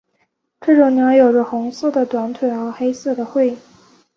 [0.61, 3.55] 这种鸟有着红色的短腿和黑色的喙。